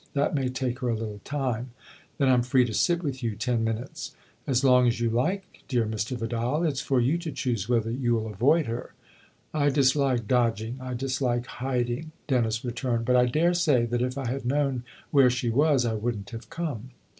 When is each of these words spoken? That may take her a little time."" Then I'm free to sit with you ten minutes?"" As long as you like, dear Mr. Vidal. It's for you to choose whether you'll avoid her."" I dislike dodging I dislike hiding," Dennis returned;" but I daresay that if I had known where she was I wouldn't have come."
That 0.13 0.33
may 0.33 0.49
take 0.49 0.79
her 0.79 0.89
a 0.89 0.95
little 0.95 1.21
time."" 1.23 1.73
Then 2.17 2.27
I'm 2.27 2.41
free 2.41 2.65
to 2.65 2.73
sit 2.73 3.03
with 3.03 3.21
you 3.21 3.35
ten 3.35 3.63
minutes?"" 3.63 4.15
As 4.47 4.63
long 4.63 4.87
as 4.87 4.99
you 4.99 5.11
like, 5.11 5.61
dear 5.67 5.85
Mr. 5.85 6.17
Vidal. 6.17 6.63
It's 6.63 6.81
for 6.81 6.99
you 6.99 7.19
to 7.19 7.31
choose 7.31 7.69
whether 7.69 7.91
you'll 7.91 8.25
avoid 8.33 8.65
her."" 8.65 8.95
I 9.63 9.69
dislike 9.69 10.27
dodging 10.27 10.79
I 10.81 10.95
dislike 10.95 11.45
hiding," 11.45 12.13
Dennis 12.25 12.65
returned;" 12.65 13.05
but 13.05 13.15
I 13.15 13.27
daresay 13.27 13.85
that 13.85 14.01
if 14.01 14.17
I 14.17 14.27
had 14.27 14.43
known 14.43 14.85
where 15.11 15.29
she 15.29 15.51
was 15.51 15.85
I 15.85 15.93
wouldn't 15.93 16.31
have 16.31 16.49
come." 16.49 16.89